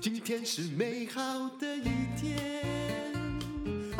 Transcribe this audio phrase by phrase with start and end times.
[0.00, 1.20] 今天是美好
[1.58, 2.55] 的一天。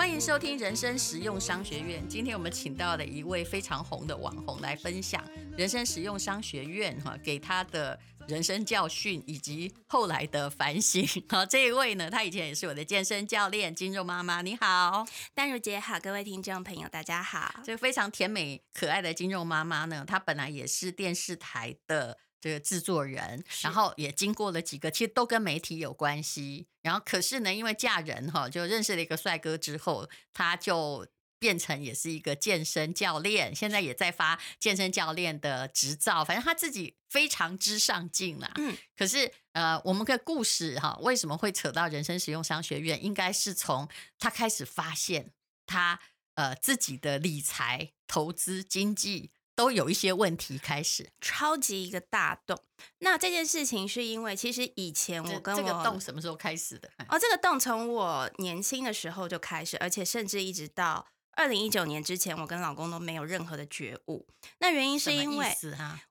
[0.07, 2.01] 欢迎收听人生实用商学院。
[2.09, 5.21] 今天我们请到了一位非常红的网红来分享
[5.59, 7.99] 人生实用商学院哈给他的
[8.29, 11.05] 人生教训以及后来的反省。
[11.29, 14.43] 好，这一位呢，他以前也是我的健身教练，金肉妈妈。
[14.43, 17.61] 你好，丹如姐好，各位听众朋友大家好。
[17.65, 22.19] 这个非常甜美可爱的金肉妈妈呢，她本来也是电视台的。
[22.39, 26.69] 这个制作人，然后也经过了几个，其实都跟媒体有关系。
[26.87, 31.05] 然后可是呢，因为嫁人哈，就认识了一个帅哥之后，他就
[31.37, 36.25] 变成也是一个健身教练，现在也在发健身教练的执照。
[36.25, 38.53] 反正他自己非常之上进啦。
[38.59, 43.05] 嗯，可是呃，我们的故事哈，为什么会扯到人生实用商学院？
[43.05, 43.89] 应该是从
[44.21, 45.33] 他开始发现
[45.67, 45.99] 他
[46.37, 49.33] 呃自己的理财、投资、经济。
[49.57, 52.57] 都有一些问题开始，超级一个大洞。
[52.99, 56.89] 那这件事情是因为，其实以前我跟我这个洞什么时候开始的？
[57.09, 64.29] 哦，这个洞从我年轻的时候就开始，而且甚至一直到二零一九年之前，我跟老公都没有任何的觉悟。
[64.59, 65.57] 那原因是因为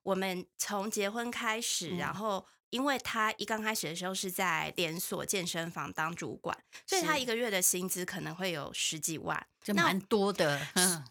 [0.02, 2.46] 我们从结婚开始，然后。
[2.70, 10.60] 因为他一刚开始的时候是在连锁健身房当主管，所以他一个月的薪资可能会有十几万，就蛮多的，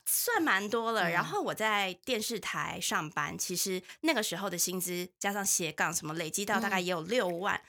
[0.05, 1.09] 算蛮多了。
[1.09, 7.61] 然后我在电视台上班，其实那个时候的薪资加上斜杠什么，累积到大概也有六万，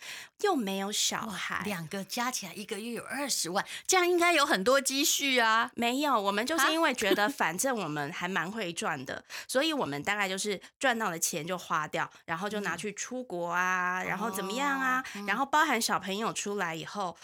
[0.42, 5.70] 又没有小孩，两个加起来一个月有二十万，这样应该有很多积蓄啊。
[5.74, 13.66] 没有，我们就是因为觉得 反正我们还蛮会赚的，所以我们大概就是赚到的钱就花掉，然后就拿去出国啊。
[13.66, 15.04] 啊，然后怎么样啊？
[15.26, 17.16] 然后包含小朋友出来以后，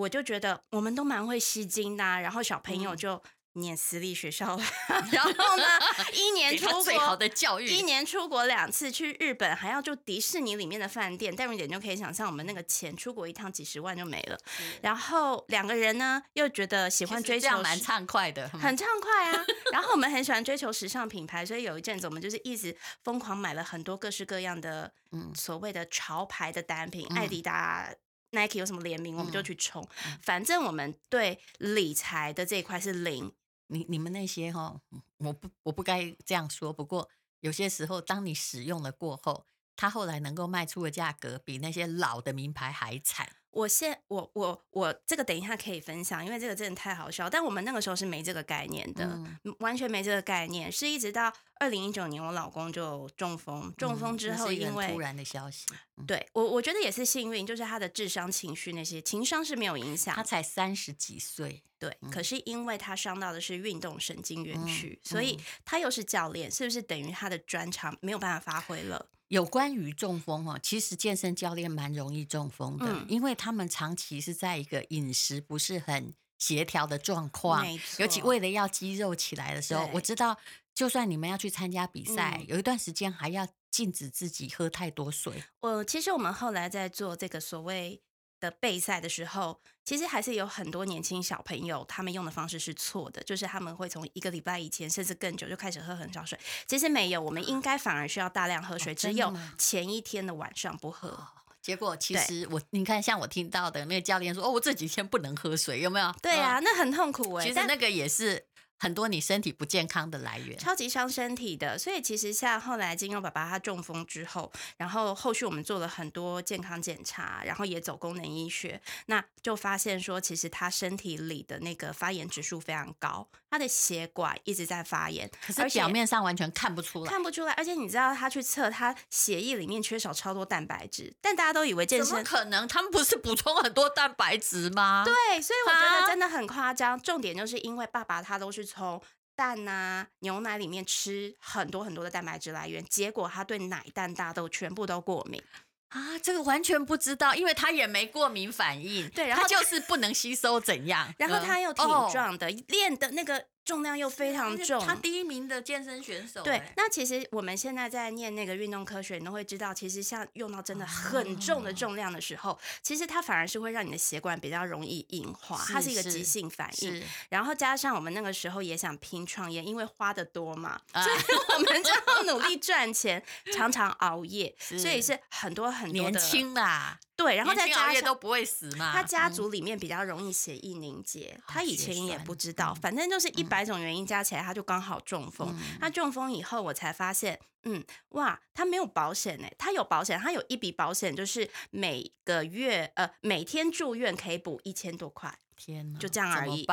[0.00, 2.20] 我就觉得我们都蛮会吸金的、啊。
[2.20, 3.22] 然后小朋友就
[3.54, 4.56] 念私立学校
[5.10, 5.64] 然后呢，
[6.12, 14.38] 一年出国最好的教育，一年出国两次，去日本还要住迪士尼里面的饭店，带入一点就可以想象，我们那个钱出国一趟几十万就没了。
[14.46, 19.44] 是然后两个人呢，又觉得喜欢追求，这样蛮畅快的，很畅快啊。
[19.72, 24.92] 然后我们很喜欢追求时尚品牌，所以有一阵子我们就是一直疯狂买了很多各式各样的。
[25.12, 27.92] 嗯，所谓的潮牌的单品，艾迪达、
[28.30, 29.86] Nike 有什么联名，我们就去冲。
[30.22, 33.32] 反正我们对理财的这一块是零。
[33.72, 34.80] 你你们那些哈，
[35.18, 36.72] 我不我不该这样说。
[36.72, 37.08] 不过
[37.38, 39.46] 有些时候，当你使用了过后，
[39.76, 43.36] 它后来能够卖出的价格比那些老的名牌还惨。
[43.52, 47.28] 我现我我我这个等一下可以分享，因为这个真的太好笑。
[47.28, 49.04] 但我们那个时候是没这个概念的，
[49.44, 55.66] 嗯、完全没这个概念，是一直到二零一九年，我老公就中风，中风之后因为、嗯、突然的消息，
[55.96, 60.14] 嗯、对我我觉得也是幸运，就是他的智商、情绪那些情商是没有影响。
[60.14, 69.06] 他才三十几岁，对，嗯、可是因为他伤到的是运动神经元区，嗯、所以他又是教练，是不是等于他的专长没有办法发挥了？
[69.28, 77.66] 有关于中风哦，其实健身教练蛮容易中风的，嗯、因为他们长期是在一个饮食不是很协调的状况，
[77.98, 80.36] 尤其为了要肌肉起来的时候，我知道，
[80.74, 85.42] 就算你们要去参加比赛，嗯、有一段时间还要禁止自己喝太多水。
[85.60, 88.02] 我其实我们后来在做这个所谓。
[88.40, 96.40] 的备赛的时候，其实还是有很多年轻小朋友，他们用的方式是错的，就是他们会从一个礼拜以前甚至更久就开始喝很少水。
[96.66, 101.10] 其实没有，我们应该反而需要大量喝水，哦、只有前一天的晚上不喝。
[101.10, 101.28] 哦、
[101.62, 106.14] 结果其实我你看，像我听到的那个教练说，哦，我这几天不能喝水，有没有？
[106.22, 107.48] 对啊，哦、那很痛苦哎、欸。
[107.48, 108.46] 其实那个也是。
[108.82, 111.76] 很多你身体不健康的来源，超级伤身体的。
[111.76, 127.52] 所以其实像后来金庸爸爸他中风之后，然后后续我们做了很多健康检查，然后也走功能医学，那就发现说，其实他身体里的那个发炎指数非常高，他的血管一直在发炎，可是表面上完全看不出来，看不出来。
[127.54, 132.68] 而且你知道他去测，他血液里面缺少超多蛋白质，但大家都以为健身可能？
[132.68, 135.02] 他们不是补充很多蛋白质吗？
[135.04, 136.92] 对，所以我觉得真的很夸张。
[136.92, 139.02] 啊、重点就是因为爸爸他都是从
[139.34, 145.42] 蛋呐、啊，牛奶里面吃很多很多的蛋白质来源，结果他对奶蛋大豆全部都过敏
[145.90, 146.18] 啊！
[146.22, 151.14] 这个完全不知道，因为他也没过敏反应，对，然后他就是不能吸收怎样？
[151.18, 153.44] 然后他又挺壮的，练、哦、的那个。
[153.70, 156.42] 重量又非常重，他第一名的健身选手。
[156.42, 167.00] 对，那其实我们现在在念那个运动科学，你都会知道，其实像用到真的很重的重量的时候，其实它反而是会让你的血管比较容易硬化，它是一个急性反应。
[167.28, 171.14] 然后加上我们那个时候也想拼创业，因为花的多嘛，所以
[171.54, 173.22] 我们就要努力赚钱，
[173.52, 176.98] 常常熬夜，所以是很多很多年轻啦。
[177.22, 178.92] 对，然后再加上都不会死嘛。
[178.92, 185.48] 他家族里面比较容易血液凝结，嗯、他以前也不知道，反正就是一百种原因加起来，他就刚好中风。
[185.52, 189.46] 嗯、他中风以后，我才发现，嗯，哇，他没有保险呢。
[189.58, 195.38] 他有保险，他有一笔保险，就是每个月呃每天住院可以补一千多块。
[195.56, 196.66] 天呐，就这样而已。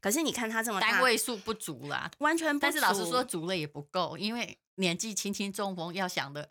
[0.00, 2.62] 可是你看他这么大，单位数不足啦，完全不足。
[2.62, 6.50] 但是老师说，足了也不够，因为年纪轻轻中风，要想的。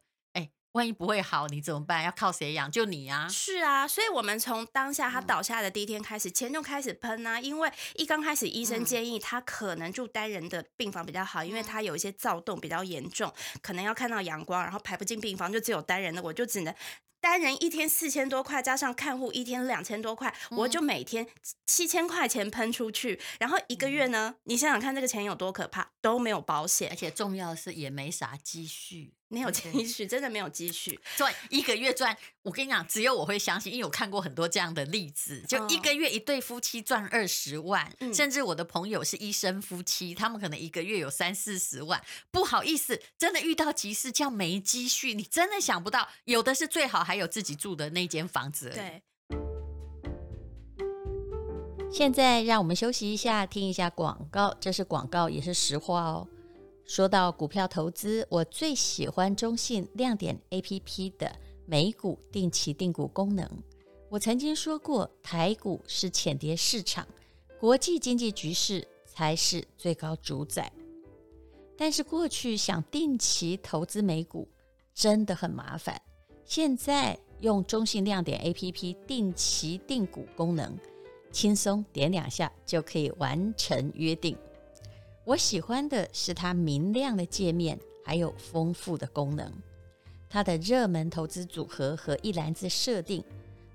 [0.73, 2.01] 万一不会好，你怎么办？
[2.03, 2.71] 要靠谁养？
[2.71, 3.27] 就你啊！
[3.27, 7.41] 是啊，所以我们从当下他倒下的第一天开始，钱就开始喷啊。
[7.41, 16.73] 因为一刚开始，医生建议他可能住单人的病房比较好，因为他有一些躁动比较严重，可能要看到阳光，然后排不进病房，就只有单人的，我就只能
[17.19, 21.27] 单人一天四千多块，加上看护一天两千多块，我就每天
[21.65, 29.13] 七千块钱喷出去，然后一个月呢，你想想看这个钱有多可怕，都没有保险，而且重要的是也没啥积蓄。
[29.31, 30.99] 没有积蓄，真的没有积蓄。
[31.15, 35.41] 赚一个月赚，我跟你讲，只有我会相信，因为我看过很多这样的例子。
[35.47, 42.03] 就一个月一对夫妻赚二十万，嗯、甚至我的朋友是医生夫妻，他们可能一个月有三四十万。
[42.29, 48.69] 不好意思，真的遇到急事叫没积蓄，你真的想不到，有的是最好还有自己住的那间房子。
[48.69, 49.01] 对。
[51.89, 54.55] 现在让我们休息一下，听一下广告。
[54.61, 56.27] 这是广告，也是实话哦。
[56.93, 61.33] 说到股票投资，我最喜欢中信亮点 APP 的
[61.65, 63.49] 美股定期定股功能。
[64.09, 67.07] 我曾经说过，台股是浅碟市场，
[67.57, 70.69] 国际经济局势才是最高主宰。
[71.77, 74.45] 但是过去想定期投资美股
[74.93, 76.01] 真的很麻烦，
[76.43, 80.77] 现在用中信亮点 APP 定期定股功能，
[81.31, 84.37] 轻松点两下就可以完成约定。
[85.23, 89.51] 我喜欢的是它明亮的界面，还有丰富的功能。
[90.27, 93.23] 它的热门投资组合和一篮子设定，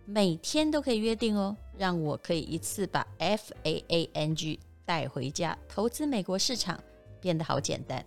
[0.04, 5.56] 每天都可以约定哦，让我可以一次把 FAANG 带回家。
[5.68, 6.82] 投资美国市场
[7.20, 8.04] 变得好简单，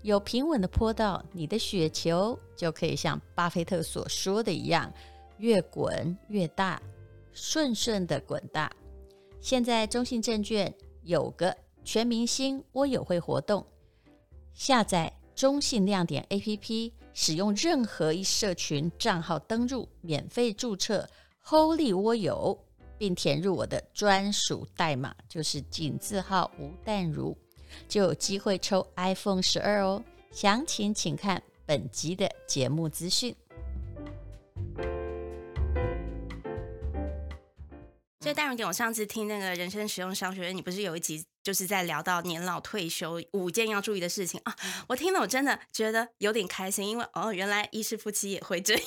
[0.00, 4.90] 有平稳的坡道，你的雪球就可以像巴菲特所说的一样，
[5.38, 6.80] 越滚越大，
[7.34, 8.72] 顺顺的滚大。
[9.40, 10.72] 现在中信证券
[11.02, 11.54] 有个。
[11.84, 13.66] 全明星窝友会活动，
[14.54, 21.08] 下载中信亮点 APP，使用任何一社群账号登入，免费注册
[21.44, 22.58] Holy 窝友，
[22.96, 27.36] 并填入我的专属代码，就是井字号吴淡如，
[27.88, 30.02] 就有机会抽 iPhone 十二哦。
[30.30, 33.34] 详情请看本集的节目资讯。
[38.20, 44.56] 所以大人点，我上次听那个人生实用商学院，你不是有一集就是在聊到年老退休五件要注意的事情啊？
[44.86, 48.84] 我听了我真的觉得有点开心，因为哦，原来医师夫妻也会这样，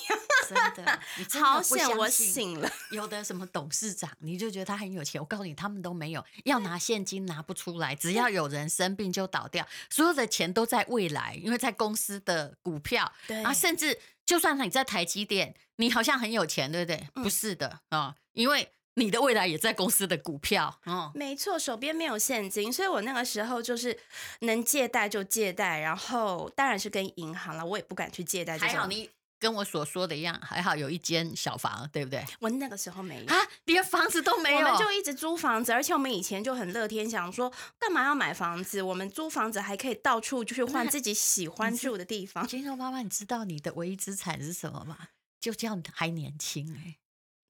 [0.47, 2.71] 真的， 真的好险我醒了。
[2.91, 17.09] 有的什么董事长，你就觉得他很有钱，我告诉你，他们都没有，要拿现金拿不出来，只要有人生病就倒掉，所有的钱都在未来，因为在公司的股票，对啊，甚至就算你在台积电，你好像很有钱，对不对？
[17.15, 18.71] 嗯、不是的啊、哦，因为。
[18.95, 23.97] 你的未来也在公司的股票，哦，没错，手边没有现金，所以我那个时候就是
[24.39, 28.57] 能借贷就借贷，然后当然是跟银行了，我也不敢去借贷。
[28.57, 32.23] 还好你跟我所说的一样，还好有一间小房，对不对？
[32.39, 38.81] 我那个时候没有啊，连房子都没有，我们就一直租房子，而且我们以前就很乐天，想说干嘛要买房子？
[38.81, 42.47] 我们租房子还可以到处去换自己喜欢住的地方。
[42.47, 44.97] 金牛妈妈，你知道你的唯一资产是什么吗？
[45.41, 46.97] 就这样还年轻哎、欸。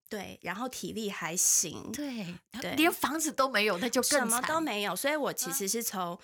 [0.07, 4.95] 对，然后体力还行，对，对，连房子都没有，那就更什么都没有。
[4.95, 6.17] 所以我其实是从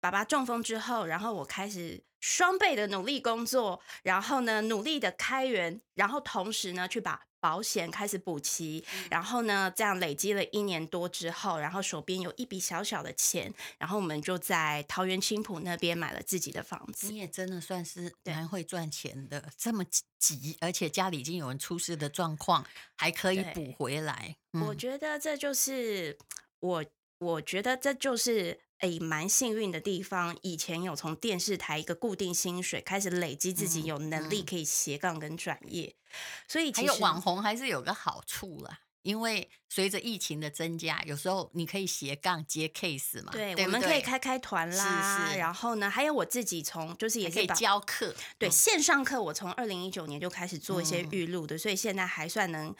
[0.00, 7.22] 爸爸中风之后，然后我开始双倍的努力工作，然后呢，努力的开源，然后同时呢，去把。
[7.40, 17.06] 保险开始补齐，然后呢，这样累积了一年多之后，然后手边有一笔小小的钱，然后我们就在桃园青浦那边买了自己的房子。
[17.06, 19.84] 你也真的算是蛮会赚钱的，这么
[20.18, 24.34] 急，而且家里已经有人出事的状况，还可以补回来。
[24.54, 26.18] 嗯、我觉得这就是
[26.58, 26.84] 我，
[27.20, 28.58] 我觉得这就是。
[28.78, 36.16] 哎，蛮幸运的地方，以前有从电视台一个固定薪水开始累积，自己有能力可以斜杠跟转业，嗯嗯、
[36.46, 44.70] 所以其实还有网红还是有个好处啦，因为随着疫情的增加，有时候你可以斜杠接 case 嘛，对，对对，我们可以开开团？
[44.70, 52.74] 啦，是是，然后呢，还有我自己从就是也可以教课，对，线上课我从二零一九年就开始做一些预录的，嗯、所以现在还算能。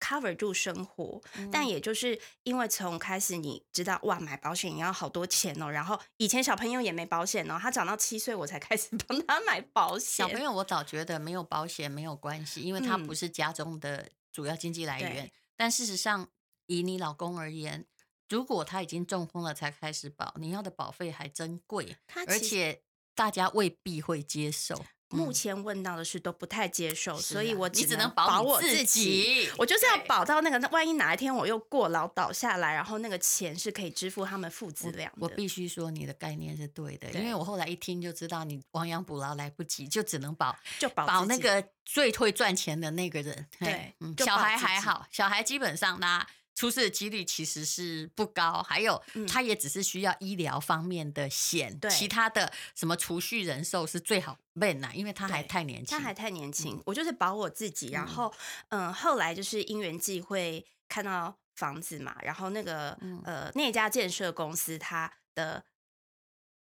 [0.00, 5.70] Cover 住生活，但也就是因为从开始你知道哇，买保险也要好多钱哦。
[5.70, 10.26] 然后以前小朋友也没保险哦，他长到七岁我才开始帮他买保险。
[10.26, 15.12] 小朋友我早觉得没有保险没有关系，因为他不是家中的主要经济来源。
[15.12, 16.26] 对但事实上，
[16.66, 17.84] 以你老公而言，
[18.30, 22.82] 如果他已经中风了才开始保，你要的保费还真贵，而且
[23.14, 24.82] 大家未必会接受。
[25.10, 29.48] 目前问到的是都不太接受，啊、所以我只能保我自己。
[29.58, 35.12] 我就是要保到那个，那万一哪一天我又过劳倒下来，然后那个钱是可以支付他们负资粮。
[35.18, 43.46] 我必须说你的概念是对的，对因为我后来一听就知道你亡羊补牢来不及，就只能保就保保那个最会赚钱的那个人。
[43.58, 46.24] 对，嗯、小孩还好，小孩基本上呢。
[46.60, 56.76] 出事的几率其实是不高，还有他也只是需要医疗方面的险，嗯、其他的什么储蓄人寿是最好备呢，因为他还太年轻，他还太年轻。
[56.76, 58.30] 嗯、我就是保我自己，然后
[58.68, 65.64] 嗯、呃，后来就是因缘际会看到房子嘛，然后那个、嗯、呃那家建设公司它的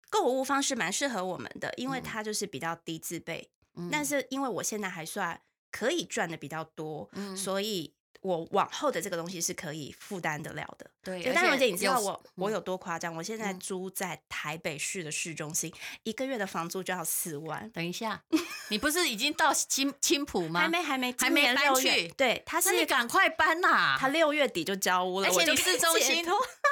[0.10, 7.94] 购物方式蛮适合我们的，因为它就是比较低自备，嗯、但是因为我现在还算可以赚的比较多，嗯、所以。
[8.22, 11.24] 我往后的这个东西是可以负担得了的，对。
[11.34, 13.16] 但是，而且你知道我我有多夸张？
[13.16, 15.74] 我现在租在台北市的市中心，
[16.04, 17.70] 一个月的房租就要四万。
[17.72, 18.22] 等一下，
[18.70, 20.60] 你不是已经到青青浦吗？
[20.60, 22.10] 还没，还没，还没搬去。
[22.10, 23.98] 对，他是你赶快搬呐！
[23.98, 26.26] 他六月底就交屋了，而且你市中心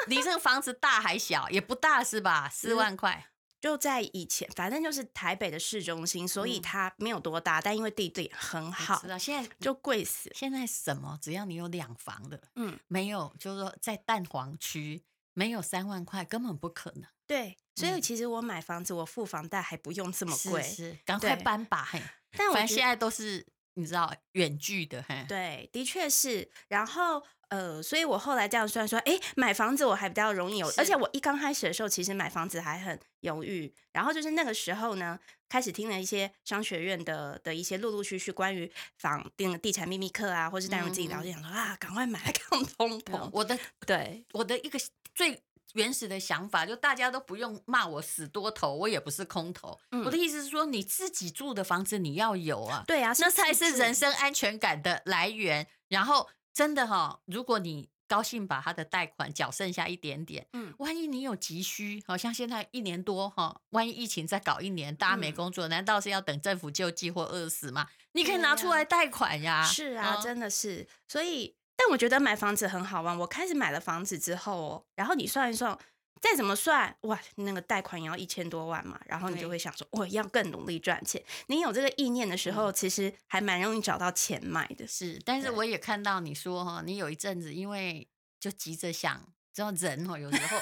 [0.07, 1.49] 离这个房子大还小？
[1.49, 2.49] 也不大是吧？
[2.51, 3.27] 四万块。
[3.59, 10.31] 就在以前，反正就是台北的市中心，所以它没有多大，嗯、但因为地点很好，知道现在就贵死。
[10.35, 17.03] 现在什么，只要你有两房的，嗯，没有，就是说在蛋黄区没有三万块，根本不可能。
[17.25, 22.01] 对，所以其实我买房子，我付房贷还不用这么贵，赶快搬吧，嘿。
[22.31, 23.45] 但我反正现在都是
[23.77, 25.23] 你知道远距的，嘿。
[25.29, 26.49] 对，的确是。
[26.67, 27.23] 然后。
[27.49, 33.73] 呃，所以我后来这样算说，哎，买房子我还比较容易有，而且我一刚开始的时候，其实买房子还很犹豫。
[33.93, 35.17] 然后就是那个时候呢，
[35.47, 43.29] 开始听了一些商学院的的一些陆陆续续关于房地地产秘密课啊，或是带入自己了解，想说啊，赶快买来 抗通膨。
[43.31, 44.77] 我的对我的一个
[45.15, 45.41] 最
[45.77, 49.79] 原始的想法，就大家都不用骂我死多头，我也不是空头。
[49.91, 55.65] 嗯、我的意思是说，你自己住的房子你要有啊，对啊，那才是人生安全感的来源。
[55.87, 56.29] 然后。
[56.57, 67.85] 真的哈、哦，如果你高兴把他的贷款缴剩下一点点，嗯，万一你有急需，好像现在一年多哈，万一疫情再搞一年，大家没工作，嗯、难道是要等政府救济或饿死吗？
[68.13, 69.63] 你可以拿出来贷款呀。
[69.63, 70.87] 是啊，嗯、真的是。
[71.07, 73.17] 所以，但我觉得买房子很好玩。
[73.19, 75.77] 我开始买了房子之后哦，然后你算一算。
[76.19, 81.23] 再怎么算，哇，那个贷款也要一千多万嘛，然后你就会想说，我要更努力赚钱。
[81.45, 84.87] 你有这个意念的时候，其实还蛮容易找到钱买的。
[84.87, 88.07] 是，但是我也看到你说哈，你有一阵子因为
[88.39, 89.15] 就急着想，
[89.53, 90.57] 知道人哈，有时候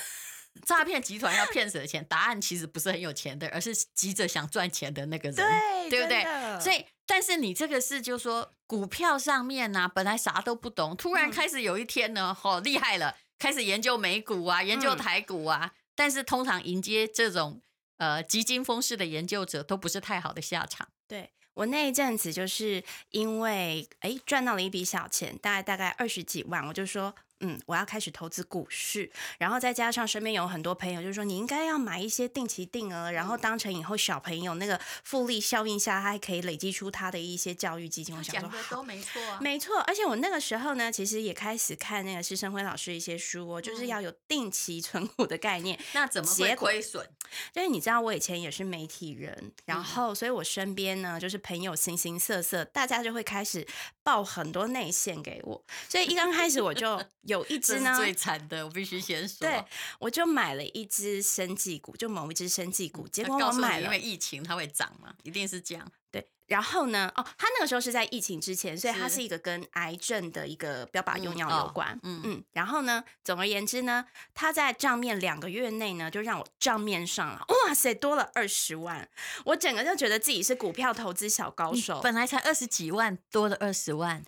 [0.64, 6.24] 诈骗集团要骗谁的钱， 答案其实不是很有钱的，而是急着想赚钱的那个人，对，对不对？
[6.60, 13.16] 所以，但是你这个是就是说股票上面呢、啊，本来啥都不懂，突然开始有一天呢，好、嗯、厉害了。
[13.38, 17.62] 开始研究美股啊，研究台股啊，嗯、但是通常迎接这种
[17.98, 20.88] 呃急惊风式的研究者都不是太好的下场。
[21.06, 22.82] 对，我那一阵子就是
[23.12, 27.14] 因为哎赚到了一笔小钱，大概大概二十几万，我就说。
[27.42, 38.16] 嗯，我要开始投资股市，然后再加上身边有很多朋友，就是说你应该要买一些定期定额，然后当成以后小朋友那个复利效应下，他还可以累积出他的一些教育基金。
[38.16, 39.80] 我想说，都没错啊，没错。
[39.82, 45.78] 而且我那个时候呢，其实也开始看那个施生辉老师一些书哦，就是要有定期存股的概念。
[45.94, 47.06] 那怎么会亏损？
[47.54, 53.68] 因为你知道，我以前也是媒体人，然后所以我身边呢，就是朋友形形色色，大家就会开始
[54.04, 57.04] 报很多内线给我，所以一刚开始我就。
[57.26, 59.48] 有一只呢，最惨的，我必须先说。
[59.48, 59.64] 对，
[60.00, 65.92] 我就买了一只生技股，就某一只生技股，结果我买了，因为疫情它会涨嘛，一定是这样。
[66.12, 66.28] 对。
[66.48, 67.12] 然后呢？
[67.16, 72.00] 哦，它那个时候是在疫情之前，所以它是一个跟癌症的一个标靶用药有关。
[72.04, 72.44] 嗯，哦、嗯，嗯。
[72.52, 74.06] 然后呢，总而言之呢，
[74.36, 79.10] 它在账面两个月内呢，就让我账面上了，哇塞，多了二十万。
[79.46, 82.00] 我整个就觉得自己是股票投资小高手。
[82.04, 84.24] 本来才二十几万，多了二十万。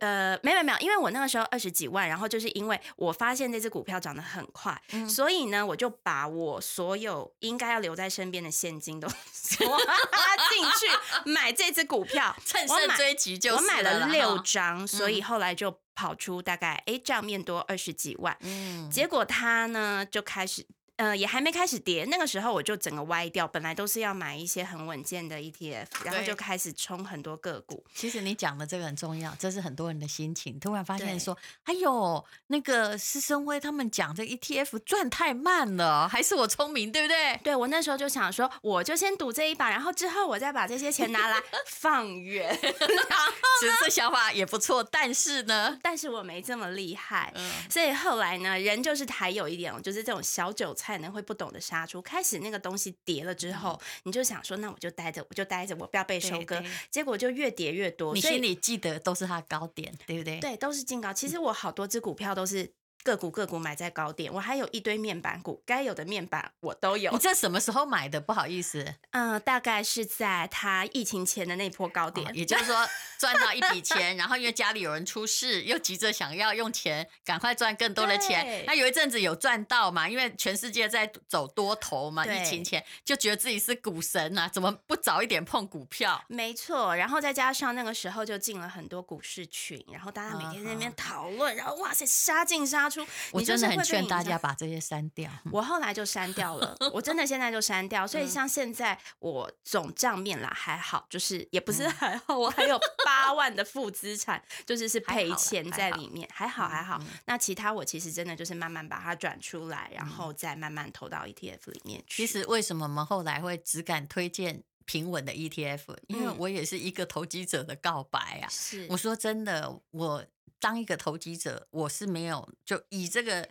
[0.00, 20.64] 呃，没有没有，因为我那个时候二十几万，然后就是因为我发现这只股票涨得很快，嗯、所以呢，我就把我所有应该要留在身边的现金都 刷进去买这只股票， 趁胜追击就我买了六张，嗯、所以后来就跑出大概哎账面多二十几万，嗯，结果他呢就开始
[20.98, 23.46] 呃，也还没开始跌，那个时候我就整个歪掉。
[23.46, 27.84] 本来都是要买一些很稳健的 ETF，然后就开始冲很多个股。
[27.94, 30.58] 其实你讲的这个很重要，这是很多人的心情。
[30.58, 37.38] 突然发现说，哎呦，那个施生辉他们讲这 ETF 赚太慢了，还是我聪明，对不对？
[37.44, 41.40] 对，我那时候就想说，我就先赌这一把，然后之后我再把这些钱拿来
[41.70, 42.48] 放远。
[42.60, 50.87] 然后其实这想法也不错，但是呢，但是我没这么厉害，嗯、所以后来呢，人就是还有一点，就是这种小韭菜。
[50.94, 56.62] 可能会不懂得杀出，开始那个东西跌了之后，嗯、你就想说，那我就待着，我就待着，我不要被收割。
[56.90, 60.40] 结果就越跌越多，你心里记得都是它的高点，对不对？
[60.40, 61.12] 对，都是进高。
[61.12, 62.72] 其实我好多只股票都是。
[63.04, 67.10] 个股个股买在高点，我还有一堆面板股，该有的面板我都有。
[67.12, 68.20] 你这什么时候买的？
[68.20, 72.86] 不好意思，嗯，大概是在他疫情前的那波高点，哦、也就是说
[73.18, 78.64] 赚到一笔钱，然后因为家里有人出事，又急着想要用钱赶快赚更多的钱。
[78.66, 80.06] 那有一阵子有赚到嘛？
[80.08, 86.22] 因为全世界在走多头嘛，疫情前就觉得自己是股神啊，怎么不早一点碰股票？
[86.28, 92.97] 没错，然后再加上那个时候就进了很多股市群，然后大家每天在那边讨论，然后哇塞，杀进杀出。
[93.32, 95.30] 我真的很劝大家把这些删掉。
[95.50, 98.06] 我后来就删掉了，我真的现在就删掉。
[98.06, 107.00] 所以像现在我总账面啦还好，就是也不是还好，我还有八万的负资产，就是是赔钱在里面，还好还好。
[107.26, 112.26] 那其他我其实真的就是慢慢把它转出来，然后再慢慢投到 ETF 里面去。
[112.26, 115.96] 其实为什么我们后来会只敢推荐平稳的 ETF？
[116.06, 118.48] 因为我也是一个投机者的告白啊。
[118.50, 120.24] 是，我说真的，我。
[120.60, 123.48] 当一个投机者，我是没有就以这个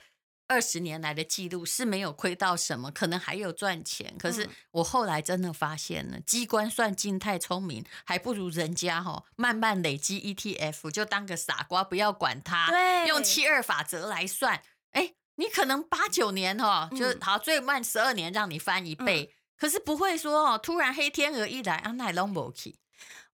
[0.48, 4.16] 二十年来的记录是没有亏到什么，可能还有赚钱。
[4.18, 12.70] 可是我后来真的发现了，机关算尽太聪明，还不如人家哈慢慢累积 ETF，就当个傻瓜，不要管它。
[12.70, 14.62] 对，用七二法则来算，
[14.92, 22.78] 哎，你可能八九年哈就好，最慢十二年让你翻一倍，可是不会说哦，突然黑天鹅一来啊，那拢无去。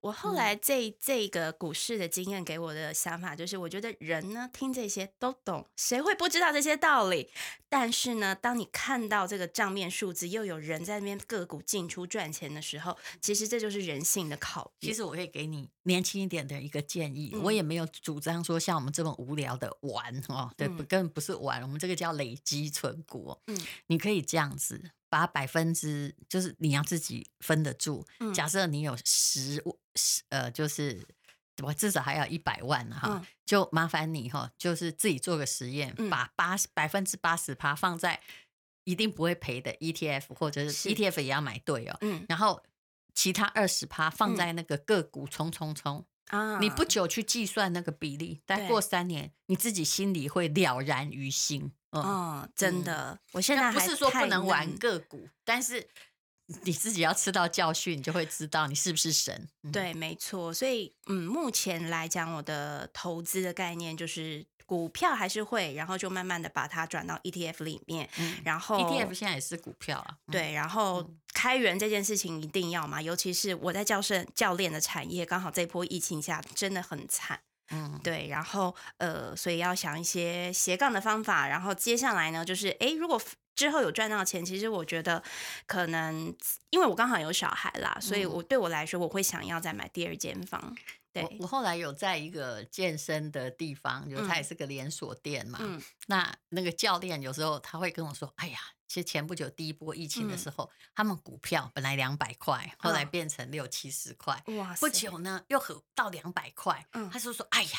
[0.04, 7.30] 我后来这这个股市的经验给我的想法就是，我觉得人呢听这些都懂，谁会不知道这些道理？
[7.70, 14.92] 但是呢，当你看到这个账面数字，又有人在那边个股进出赚钱的时候，其实这就是人性的考验。
[14.92, 23.40] 其实我可以给你年轻一点的一个建议，嗯、我也没有主张说像我们这么无聊的玩哦，对，根本不是玩，我们这个叫累积存股。
[23.48, 23.58] 嗯，
[23.88, 24.92] 你可以这样子。
[25.10, 28.04] 把百分之就是你要自己分得住。
[28.34, 29.64] 假设你有十十
[30.30, 31.06] 呃，就是
[31.64, 38.20] 我至少还要一百万哈，就麻烦你哈，就是自己做个实验，把八十百分之八十趴放在
[38.84, 42.00] 一定不会赔的 ETF，或者是 ETF 也要买对哦。
[42.28, 42.64] 然后
[43.14, 46.58] 其他二十趴放在那个个股冲冲冲啊！
[46.60, 51.72] 你不久去计算那个比例，再过三年，你自己心里会了然于心。
[51.92, 55.88] 哦，真的，嗯、我现在还不是说不能玩个股，但是
[56.64, 59.48] 你自己要吃到教训，你就会知道你是不是神。
[59.64, 60.54] 嗯、对，没错。
[60.54, 68.10] 所以，嗯，目前来讲，我的投资的概念就是股票还是会，然后就慢慢的把它转到 ETF 里面。
[68.18, 70.18] 嗯、然后 ETF 现在也是股票啊。
[70.28, 77.40] 嗯、对，然后开源这件事情一定要嘛，尤其是我在教授教练的产业，刚好这波疫情下真的很惨。
[77.74, 83.20] 嗯，对，然后呃，所以要想一些斜杠的方法，然后接下来呢，就是哎，如果
[83.56, 85.22] 之后有赚到钱，其实我觉得
[85.66, 86.36] 可能，
[86.70, 90.76] 因为我刚好有小孩啦，所以我对我来说，我会想要再买第二间房。
[91.12, 98.60] 对，我，我后来有在一个健身的地方，就它也是个连锁店嘛，嗯，那那个教练有时候他会跟我说，哎呀。
[98.94, 104.40] 其实前不久第一波疫情的时候，嗯、他们股票本来两百块，后来变成六七十块。
[104.60, 104.76] 哇！
[104.80, 106.86] 不久呢，又回到两百块。
[106.94, 107.70] 嗯，他就说：“哎呀，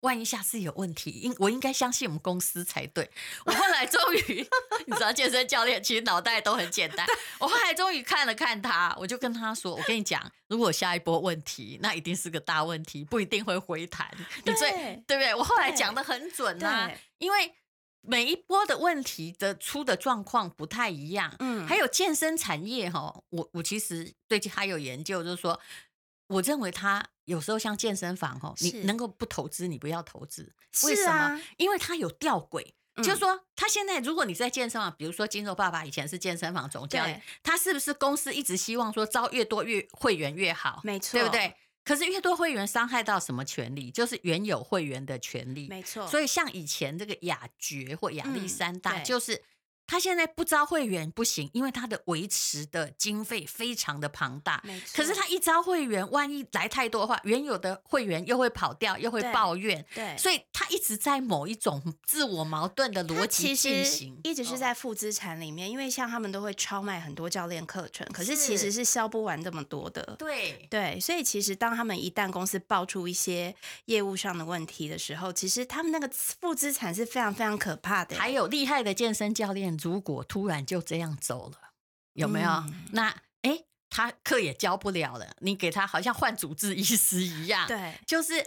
[0.00, 3.08] 万一下次有问题，应我应该相信我们公司才对。”
[3.46, 4.44] 我后来终于，
[4.84, 7.06] 你知道，健身教练其实脑袋都很简单。
[7.38, 14.12] 我后来终于看了看他，我就跟他说：“我跟你讲，如果下一波问题，那一定是个大问题，不一定会回弹。
[14.44, 14.72] 对你最
[15.06, 15.32] 对不对？
[15.36, 17.54] 我后来讲的很准啊，因为。”
[18.06, 25.58] 每一波的问题的出的状况不太一样，嗯，还有健身产业哈，我我其实最近还有研究，就是说，
[26.28, 30.52] 我认为它有时候像健身房哈，你能够不投资，你不要投资，
[30.84, 31.40] 为什么？
[31.56, 40.80] 因为它有吊诡，就是说，他现在如果你在健身房，比如说金肉爸爸以前是健身房总教练，他是不是公司一直希望说招越多越会员越好？
[40.84, 41.56] 没错，对不对？
[41.84, 43.90] 可是越多会员伤害到什么权利？
[43.90, 45.68] 就是原有会员的权利。
[45.68, 46.06] 没错。
[46.08, 49.42] 所以像以前这个雅爵或亚历山大，就是
[49.88, 54.62] 他现在不招会员不行，因为他的维持的经费非常的庞大。
[54.94, 59.84] 可是他一招会员，万一来太多的话，原有的会员又会跑掉，又会抱怨。
[59.92, 60.04] 对。
[60.04, 65.66] 对，所以他一直在某一种自我矛盾的逻辑进行，一直是在负资产里面。
[65.66, 70.14] 哦、因为像他们都会超卖很多教练课程，可是其实是销不完这么多的。
[70.18, 73.54] 对对，所以其实当他们一旦公司爆出一些
[73.86, 78.16] 业务上的问题的时候，其实他们那个负资产是非常非常可怕的。
[78.16, 81.58] 还有厉害的健身教练，如果突然就这样走了，
[82.14, 82.50] 有没有？
[82.50, 83.08] 嗯、那
[83.42, 85.34] 哎，他课也教不了了。
[85.40, 88.46] 你给他好像换主治医师一样，对，就是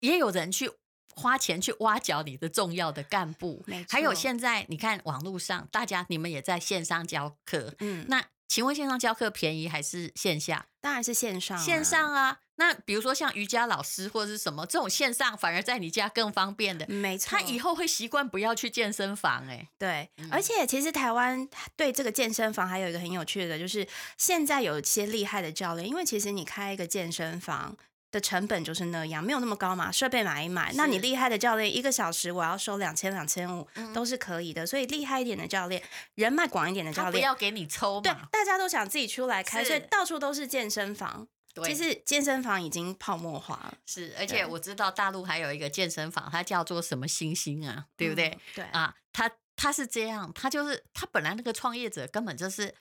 [0.00, 0.70] 也有人去
[1.14, 3.64] 花钱去挖角你的重要的干部。
[3.88, 10.66] 还有现在你看网络上，大家你们也在线上教课，嗯，那请问线上教课便宜还是线下？
[10.80, 12.40] 当然是线上啊，线上啊。
[12.56, 16.86] 那比如说像瑜伽老师或者是什么这种线上，反而在你家更方便的。
[16.86, 19.68] 没错，他以后会习惯不要去健身房哎、欸。
[19.78, 23.86] 对，嗯、而且其实台湾对这个健身房还有一个很有趣的，就是
[24.18, 27.74] 现在有一些厉害的教练，因为其实你开一个健身房
[28.10, 34.66] 的成本就是那样，没有那么高嘛，设备买一买，那你厉害的教练一个小时我要收两千两千五都是可以的。
[34.66, 35.82] 所以厉害一点的教练，
[36.16, 38.02] 人脉广一点的教练，不要给你抽嘛。
[38.02, 41.26] 对，大家都想自己出来开，所以到处都是健身房。
[41.54, 48.28] 对，其实健身房已经泡沫化了，是，而且我知道大陆还有一个健身房，它叫做什么星星啊，对不对？
[48.28, 52.74] 嗯、对啊，他他是这样，他就是他本来那个创业者根本就是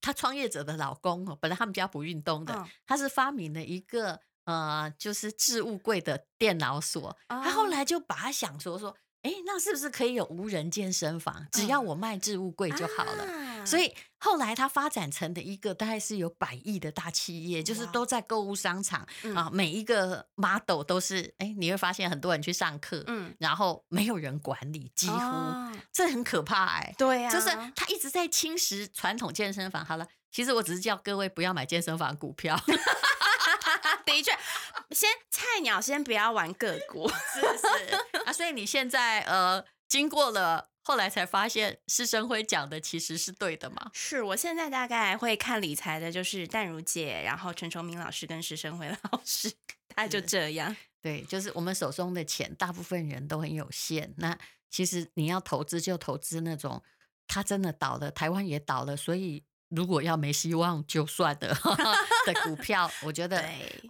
[0.00, 8.96] 他创业者的老公哦，本来他们家不运动的，嗯、他是发明了一个呃，就是置物柜的电脑锁，哦、他后来就把他想说说。
[9.22, 11.46] 哎，那是不是可以有无人健身房？
[11.52, 13.24] 只要我卖置物柜就好了。
[13.24, 13.94] 嗯啊、所以
[14.24, 26.94] 后来它发展成的一个大概是有百亿的大企业，就是都在购物商场、嗯、啊，每一个 model 都是哎，你会发现很多人去上课，嗯，然后没有人管理，几乎、哦、这很可怕哎。
[26.96, 29.84] 对呀、啊，就是它一直在侵蚀传统健身房。
[29.84, 32.56] 好了，其实我只是叫各位不要买健身房股票。
[34.06, 34.30] 的确，
[34.90, 43.90] 先菜鸟先不要玩个股， 是是啊，所以你现在呃，经过了后来才发现施生辉讲的其实是对的嘛？
[43.92, 49.52] 是我现在大概会看理财的，就是淡如姐，然后陈崇明老师跟施生辉老师，
[49.88, 50.74] 他就这样。
[51.00, 54.12] 对，就是我们手中的钱，大部分人都很有限。
[54.18, 54.36] 那
[54.70, 56.82] 其实你要投资就投资那种，
[57.26, 59.44] 他真的倒了，台湾也倒了，所以。
[59.74, 61.48] 如果要没希望就算了
[62.26, 63.42] 的股票，我觉得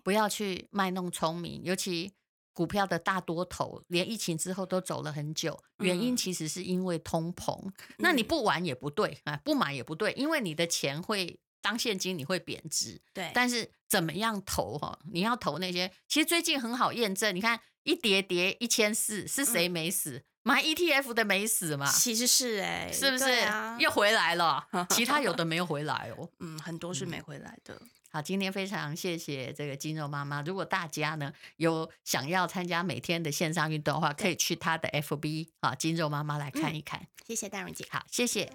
[0.05, 2.13] 不要去卖弄聪明，尤其
[2.53, 7.71] 股票的大多头，连疫情之后都走了很久，原因其实是因为通膨。
[7.99, 13.01] 那你不玩也不对啊，不买也不对，因为你的钱会当现金，你会贬值。
[13.15, 14.99] 对，但是怎么样投哈？
[15.13, 20.23] 你要投那些，其实最近很好验证，你看一跌跌一千四，是谁没死？
[20.45, 21.89] 买 ETF 的没死嘛？
[21.91, 23.25] 其实是哎、欸，是不是？
[23.45, 24.67] 啊、又回来了？
[24.91, 26.29] 其他有的没有回来哦。
[26.41, 27.89] 嗯，很多是没回来的、嗯。
[28.15, 30.43] 好，今天非常谢谢这个肌肉妈妈。
[30.43, 37.01] 如果大家呢有想要参加每天的线上运动的话，可以去她的 FB 啊，肌肉妈妈来看一看。
[37.01, 37.87] 嗯、谢谢大荣姐。
[37.89, 38.53] 好，谢谢。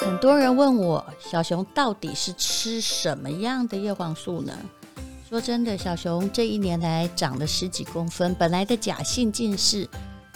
[0.00, 4.58] 很多人问我，小熊到底是吃什么样的叶黄素呢？
[5.28, 9.88] 说真的，小熊这一年来长了十几公分，本来的假性近视。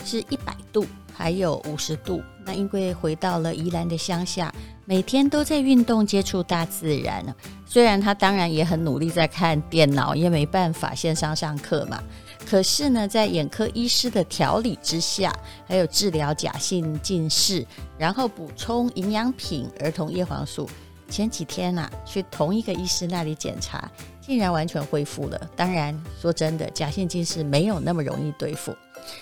[0.04, 2.22] 是一百度，还有五十度。
[2.50, 4.52] 那因为回到了宜兰的乡下，
[4.84, 7.24] 每天都在运动，接触大自然。
[7.64, 12.02] 虽然他当然也很努力在看电脑，也没办法线上上课嘛。
[12.44, 15.32] 可是呢，在眼科医师的调理之下，
[15.64, 17.64] 还有治疗假性近视，
[17.96, 20.68] 然后补充营养品儿童叶黄素。
[21.08, 23.88] 前几天呐、啊，去同一个医师那里检查，
[24.20, 25.40] 竟然完全恢复了。
[25.54, 28.74] 当然，说真的，假性近视没有那么容易对付。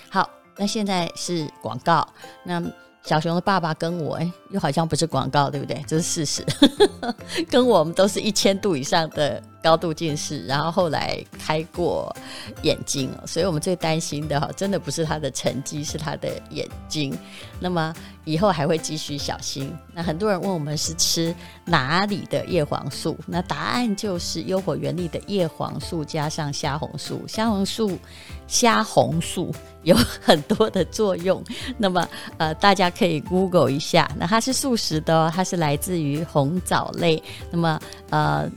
[0.09, 0.27] 好。
[0.61, 2.05] 那现在是广告，
[2.43, 2.61] 那
[3.03, 5.83] 小熊的爸爸跟我，哎，又好像不是广告，对不对？
[5.87, 6.45] 这是事实，
[7.49, 9.41] 跟我们都是一千度以上的。
[9.61, 12.15] 高度近视，然后后来开过
[12.63, 17.17] 眼睛，所以我们最担心的哈，真的不是他的成绩，是他的眼睛。
[17.59, 17.93] 那么
[18.23, 19.75] 以后还会继续小心。
[19.93, 27.25] 那很多人问我们是吃哪里的叶黄素，那答案就是优活原力的叶黄素加上虾红素。
[27.27, 27.97] 虾红素，
[28.47, 31.43] 虾红素有很多的作用。
[31.77, 34.09] 那么呃，大家可以 Google 一下。
[34.17, 37.21] 那它是素食的哦，它是来自于红藻类。
[37.51, 37.77] 那么
[38.09, 38.49] 呃。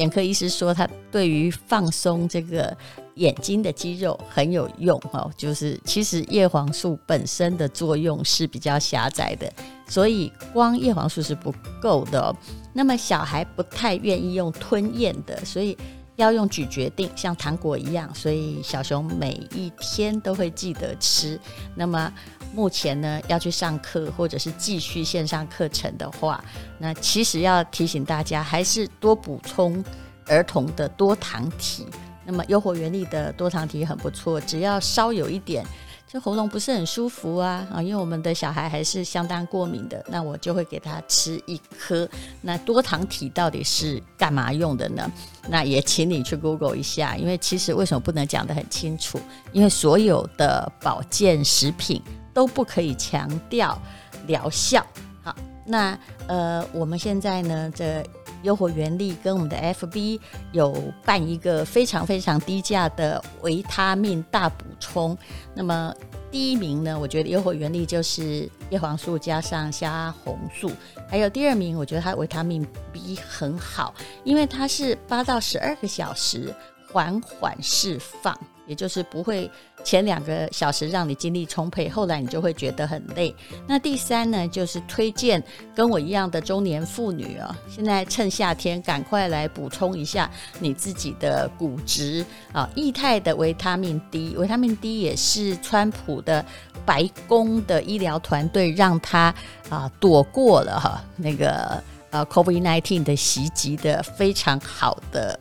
[0.00, 2.74] 眼科医师说，他对于放松这个
[3.16, 5.30] 眼睛的肌肉很有用哦。
[5.36, 9.52] 就是其实叶黄素本身的作用是比较狭窄的，
[9.86, 12.34] 所以光叶黄素是不够的哦。
[12.72, 15.76] 那么小孩不太愿意用吞咽的，所以
[16.20, 18.14] 要用咀嚼定，像糖果一样。
[18.14, 21.40] 所以小熊每一天都会记得吃。
[21.74, 22.12] 那么
[22.54, 26.42] 目前呢要去上课或者是继续线上课程的话，
[26.78, 29.82] 那其实要提醒大家，还是多补充
[30.26, 31.86] 儿童的多糖体。
[32.24, 35.64] 那么优活原力的多糖体很不错，只要稍有一点。
[36.12, 37.80] 这喉咙不是很舒服啊啊！
[37.80, 42.08] 因为我们的小孩还是相当过敏的，那我就会给他吃一颗。
[42.40, 45.08] 那多糖体到底是干嘛用的呢？
[45.48, 49.20] 那也请你去 Google 一下，因为其实为什么不能讲得很清楚？
[49.52, 52.02] 因为所有的保健食品
[52.34, 53.80] 都不可以强调
[54.26, 54.84] 疗效。
[55.22, 55.32] 好，
[55.64, 55.96] 那
[56.26, 58.04] 呃，我们现在呢，这。
[58.42, 60.20] 优活原力跟我们的 FB
[60.52, 60.74] 有
[61.04, 65.16] 办一个非常非常低价的维他命大补充。
[65.54, 65.94] 那么
[66.30, 70.70] 第一名呢，我觉得优活原力就是叶黄素加上虾红素。
[71.08, 76.54] 还有第二名，我觉得它维他命 B 很好，因为它是八到十二个小时
[76.92, 78.38] 缓缓释放。
[78.70, 79.50] 也就是不会
[79.82, 83.34] 前两个小时让你精力充沛，后来你就会觉得很累。
[83.66, 85.42] 那第三呢，就是推荐
[85.74, 90.30] 跟我一样的中年妇女啊，现在趁夏天赶快来补充一下
[90.60, 92.70] 你自己的骨质啊。
[92.76, 96.46] 液态的维他命 D，维他命 D 也是川普的
[96.86, 99.34] 白宫的医疗团队让他
[99.68, 105.36] 啊躲过了哈那个呃 COVID-19 的袭击的非常好的。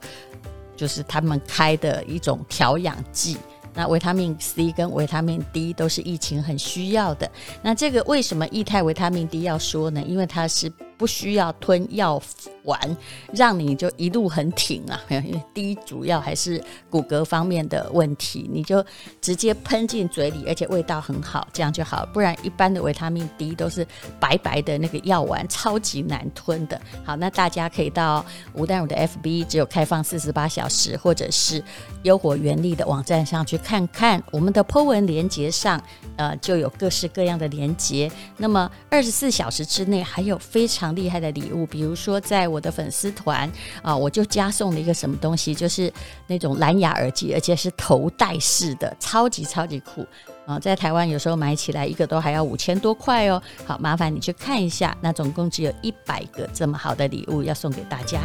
[0.79, 3.37] 就是他们开的一种调养剂，
[3.73, 7.29] 那维他命 C 跟维他命 D 都是疫情很需要的。
[7.61, 10.01] 那这个为什么液态维他命 D 要说呢？
[10.07, 10.71] 因为它是。
[10.99, 12.21] 不需要吞药
[12.69, 12.97] 丸，
[13.33, 15.01] 让你就一路很挺啊！
[15.09, 18.85] 因为第一主要还是骨骼方面的问题，你就
[19.19, 22.05] 直接喷进嘴里，而且味道很好，这样就好。
[22.13, 23.85] 不然一般的维他命 D 都是
[24.19, 26.79] 白白的那个药丸，超级难吞的。
[27.03, 31.63] 好，那大家可以到吴淡如的 FB，只有开放四十八小时，或者是
[32.03, 35.81] 优活原力的网站上去看看，我们的 Po 文连接上，
[36.17, 38.11] 呃，就有各式各样的连接。
[38.37, 43.49] 那么二十四小时之内还有非常厉害的礼物，比如说在我我的粉丝团
[43.81, 45.91] 啊，我就加送了一个什么东西，就是
[46.27, 50.05] 那种蓝牙耳机，而且是头戴式的，超级超级酷
[50.45, 50.59] 啊！
[50.59, 53.41] 在台湾有时候买起来一个都还要五千多块哦。
[53.65, 58.19] 好，麻烦你去看一下，那总共只有一百个这么好的礼物要送给大家。